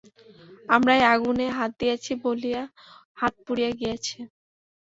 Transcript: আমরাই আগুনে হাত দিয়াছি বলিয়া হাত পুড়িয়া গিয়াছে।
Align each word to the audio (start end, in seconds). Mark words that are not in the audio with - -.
আমরাই 0.69 1.01
আগুনে 1.13 1.45
হাত 1.57 1.71
দিয়াছি 1.79 2.11
বলিয়া 2.23 2.61
হাত 3.17 3.33
পুড়িয়া 3.45 3.71
গিয়াছে। 3.79 4.17